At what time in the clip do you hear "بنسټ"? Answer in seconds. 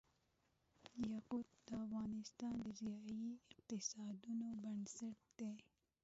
4.63-5.17